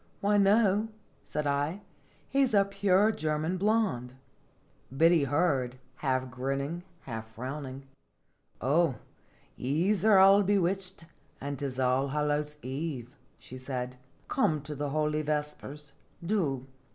"Why 0.19 0.37
no," 0.37 0.87
said 1.23 1.45
I; 1.45 1.81
"he 2.27 2.41
is 2.41 2.55
a 2.55 2.65
pure 2.65 3.11
German 3.11 3.57
blonde." 3.59 4.15
Biddy 4.97 5.25
heard, 5.25 5.75
half 5.97 6.31
grinning, 6.31 6.81
half 7.01 7.35
frowning." 7.35 7.83
Oh, 8.61 8.95
yees 9.55 10.03
are 10.03 10.17
all 10.17 10.41
bewitched, 10.41 11.05
an' 11.39 11.57
'tis 11.57 11.77
Allhal 11.77 12.09
JHotljs. 12.09 12.09
65 12.13 12.27
lows 12.29 12.57
Eve," 12.63 13.15
she 13.37 13.57
said;" 13.59 13.97
come 14.27 14.61
to 14.63 14.73
the 14.73 14.89
holy 14.89 15.21
vespers, 15.21 15.93
do." 16.25 16.65